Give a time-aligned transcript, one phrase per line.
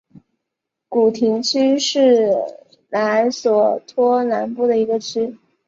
[0.89, 2.33] 古廷区是
[2.89, 5.37] 莱索托南部的一个区。